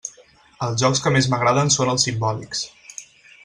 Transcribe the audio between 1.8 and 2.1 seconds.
els